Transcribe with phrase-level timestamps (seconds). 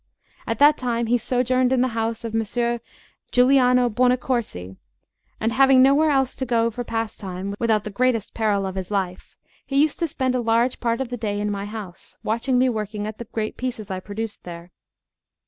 [0.47, 2.81] At that time he sojourned in the house of Messer
[3.31, 4.77] Giuliano Buonaccorsi,
[5.39, 9.37] and having nowhere else to go for pastime without the greatest peril of his life,
[9.63, 12.67] he used to spend a large part of the day in my house, watching me
[12.67, 14.71] working at the great pieces I produced there.